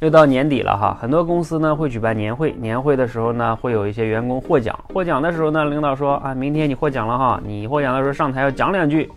[0.00, 9.10] 又到年底了哈，很多公司呢会举办年会，年会的时候呢会有一些员工获奖，获奖的时候呢，领导说啊，明天你获奖了哈，你获奖的时候上台要讲两句，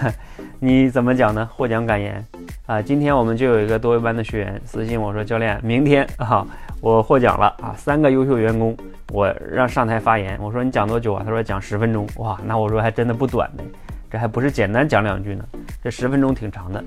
[0.58, 1.46] 你怎么讲呢？
[1.54, 2.24] 获奖感言
[2.64, 6.46] 啊，今天我们就有一个多维班的学员私信我说，教练，明天啊
[6.80, 8.74] 我获奖了啊，三个优秀员工
[9.12, 11.22] 我让上台发言，我说你讲多久啊？
[11.22, 13.62] 他说讲十分钟，哇，那我说还真的不短呢，
[14.10, 15.44] 这还不是简单讲两句呢，
[15.82, 16.82] 这十分钟挺长的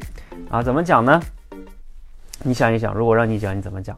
[0.49, 1.21] 啊，怎么讲呢？
[2.43, 3.97] 你想一想，如果让你讲，你怎么讲？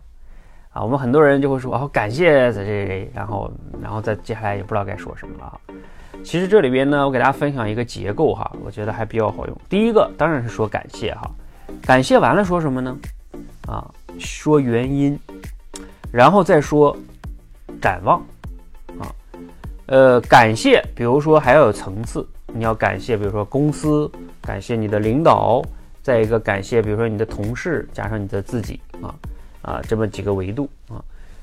[0.71, 5.59] 啊，我们很多人就会说，哦，感谢谁谁谁，然后，然后再接下来也不知道该说什么了啊。
[6.23, 9.61] 其实这里边呢，我给大家分享一个结构哈，我觉得还比较好用。
[9.67, 11.29] 第一个当然是说感谢哈，
[11.81, 12.95] 感谢完了说什么呢？
[13.67, 13.89] 啊，
[14.19, 15.19] 说原因，
[16.11, 16.95] 然后再说
[17.81, 18.19] 展望
[18.99, 19.09] 啊。
[19.87, 24.09] 呃，感谢，比如说还要有层次，你要感谢，比如说公司，
[24.41, 25.63] 感谢你的领导。
[26.09, 29.13] 再一个感谢，比如说你的同事，加上你的自己啊
[29.61, 30.97] 啊，这么几个维度啊，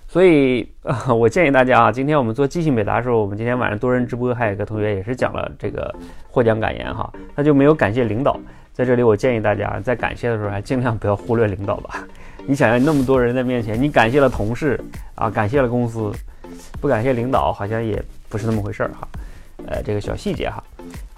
[0.09, 0.69] 所以
[1.16, 5.95] 我建议大家啊，今天我们做即兴表达的时候，我们今天晚上多人直播，还有一个同学也是讲了这个
[6.29, 8.37] 获奖感言哈，他就没有感谢领导，
[8.73, 12.05] 在这里我建议大家在感谢的时候，还尽量不要忽略领导吧。
[12.45, 14.80] 你想想那么多人在面前，你感谢了同事
[15.15, 16.10] 啊，感谢了公司，
[16.80, 19.07] 不感谢领导，好像也不是那么回事儿哈。
[19.68, 20.60] 呃，这个小细节哈，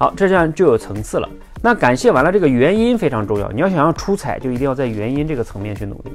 [0.01, 1.29] 好，这样就有层次了。
[1.61, 3.51] 那感谢完了，这个原因非常重要。
[3.51, 6.13] 你要想要出彩，就一定要在原因这个层面去努力。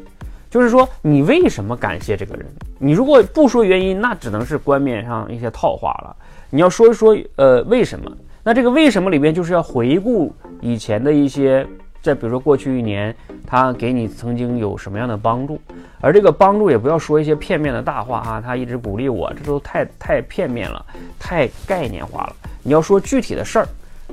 [0.50, 2.46] 就是说，你为什么感谢这个人？
[2.80, 6.16] 你如果不说原因，那只能是冠冕上一些套话了。
[6.50, 8.10] 你要说一说，呃，为什么？
[8.42, 11.68] 那这个为什么里面就是要回顾以前的一些，
[12.04, 13.16] 再比如说过去一年，
[13.48, 15.60] 他给你曾经有什么样的帮助。
[16.02, 20.86] 而这个帮助也不要说一些片面的大话啊，他一直鼓励我，这都太太片面了，
[21.18, 22.36] 太概念化了。
[22.62, 23.68] 你要说具体的事儿。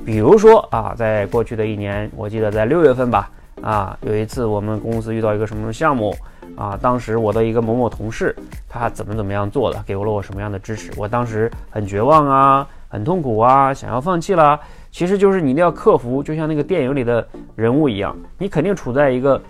[0.05, 3.29] 比如说啊，在过去的一年，我记得在六月份吧，
[3.61, 6.15] 啊，有一次我们公司遇到一个什么项目，
[6.55, 8.33] 啊，当时我的一个某某同事，
[8.69, 14.59] 他怎么怎么样做的，给了我什么样的支持，我当时很绝望啊，很痛苦啊，想要放弃了。
[14.91, 19.41] 其实就是你一定要克服，就像那个电影里的人物一样，你肯定处在一个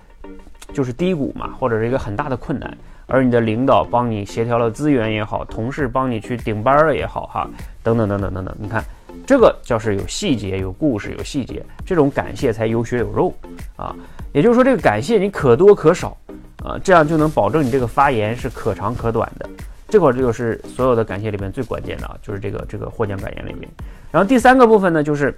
[0.71, 2.77] 就是低谷嘛，或者是一个很大的困难，
[3.07, 7.49] 而你的领导帮你协调了资源也好，同事帮你去顶班了也好，哈，
[7.81, 8.83] 等等等等等等，你看。
[9.27, 13.33] 这个叫是有细节、有故事、有细节，这种感谢才有血有肉
[13.75, 13.93] 啊。
[14.31, 16.15] 也就是说，这个感谢你可多可少
[16.63, 19.49] 啊，这样就能保证你这个发言是可长可短的。
[19.91, 23.69] 这块这个是所有的感谢里面最关键的啊，就是这个这个获奖感言里面。
[24.09, 25.37] 然后第三个部分呢，就是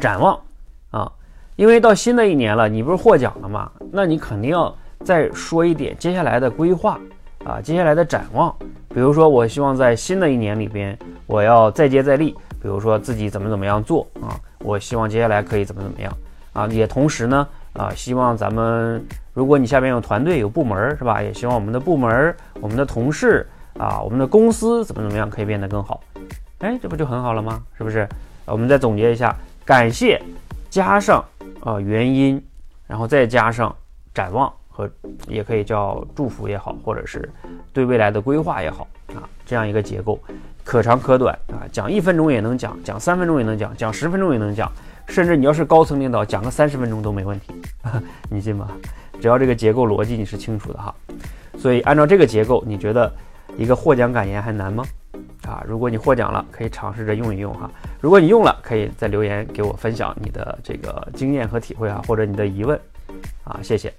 [0.00, 0.38] 展望
[0.92, 1.10] 啊，
[1.56, 3.70] 因为到新的一年了，你不是获奖了吗？
[3.90, 4.72] 那你肯定要
[5.04, 6.98] 再说一点接下来的规划
[7.44, 8.54] 啊，接下来的展望。
[8.94, 10.96] 比如说，我希望在新的一年里边，
[11.26, 12.34] 我要再接再厉。
[12.62, 16.12] 比如说自己怎么怎么样做啊，我希望接下来可以怎么怎么样
[16.52, 19.04] 啊，也同时呢啊，希望咱们
[19.34, 23.46] 如果你下边有团队有部门是吧，也希望我们的部门、我们的同事
[23.78, 26.00] 啊、我们的公司怎么怎么样可以变得更好，
[26.58, 27.62] 哎，这不就很好了吗？
[27.76, 28.08] 是不是？
[28.46, 30.22] 我们再总结一下，感谢
[30.70, 31.24] 加上
[31.60, 32.42] 啊原因，
[32.86, 33.74] 然后再加上
[34.14, 34.88] 展望和
[35.26, 37.28] 也可以叫祝福也好，或者是
[37.72, 40.18] 对未来的规划也好啊，这样一个结构。
[40.64, 44.70] 可长可短啊，讲一分钟也能讲，讲三分钟也能讲，讲十分钟也能讲，
[45.06, 47.52] 甚至你要是高层领导，讲个三十分钟都没问题，
[48.30, 48.68] 你信吗？
[49.20, 50.94] 只要这个结构逻辑你是清楚的哈。
[51.56, 53.10] 所以按照这个结构，你觉得
[53.56, 54.84] 一个获奖感言还难吗？
[55.42, 57.70] 啊，如果你获奖了，可以尝试着用一用哈。
[58.00, 62.78] 如果你用了，可以在留言给我分享你的这个经验和体会啊，或者你的疑问
[63.44, 63.92] 啊，谢谢。